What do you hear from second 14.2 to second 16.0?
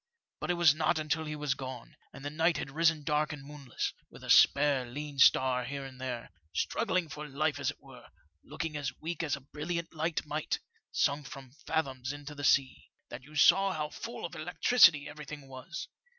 of electricity everything was.